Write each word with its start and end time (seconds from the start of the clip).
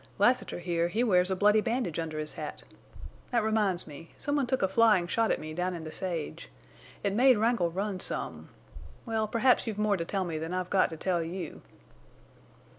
Lassiter, 0.17 0.57
here, 0.57 0.87
he 0.87 1.03
wears 1.03 1.29
a 1.29 1.35
bloody 1.35 1.61
bandage 1.61 1.99
under 1.99 2.17
his 2.17 2.33
hat. 2.33 2.63
That 3.29 3.43
reminds 3.43 3.85
me. 3.85 4.09
Some 4.17 4.35
one 4.35 4.47
took 4.47 4.63
a 4.63 4.67
flying 4.67 5.05
shot 5.05 5.29
at 5.29 5.39
me 5.39 5.53
down 5.53 5.75
in 5.75 5.83
the 5.83 5.91
sage. 5.91 6.49
It 7.03 7.13
made 7.13 7.37
Wrangle 7.37 7.69
run 7.69 7.99
some.... 7.99 8.49
Well, 9.05 9.27
perhaps 9.27 9.67
you've 9.67 9.77
more 9.77 9.97
to 9.97 10.05
tell 10.05 10.23
me 10.25 10.39
than 10.39 10.55
I've 10.55 10.71
got 10.71 10.89
to 10.89 10.97
tell 10.97 11.21
you." 11.21 11.61